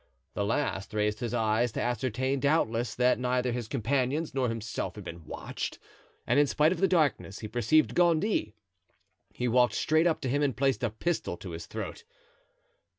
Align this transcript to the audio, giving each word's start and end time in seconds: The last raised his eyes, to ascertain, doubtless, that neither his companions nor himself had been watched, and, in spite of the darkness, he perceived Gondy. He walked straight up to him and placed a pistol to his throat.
The 0.33 0.43
last 0.43 0.95
raised 0.95 1.19
his 1.19 1.31
eyes, 1.31 1.71
to 1.73 1.79
ascertain, 1.79 2.39
doubtless, 2.39 2.95
that 2.95 3.19
neither 3.19 3.51
his 3.51 3.67
companions 3.67 4.33
nor 4.33 4.49
himself 4.49 4.95
had 4.95 5.03
been 5.03 5.23
watched, 5.25 5.77
and, 6.25 6.39
in 6.39 6.47
spite 6.47 6.71
of 6.71 6.79
the 6.79 6.87
darkness, 6.87 7.41
he 7.41 7.47
perceived 7.47 7.93
Gondy. 7.93 8.55
He 9.31 9.47
walked 9.47 9.75
straight 9.75 10.07
up 10.07 10.19
to 10.21 10.27
him 10.27 10.41
and 10.41 10.57
placed 10.57 10.81
a 10.81 10.89
pistol 10.89 11.37
to 11.37 11.51
his 11.51 11.67
throat. 11.67 12.03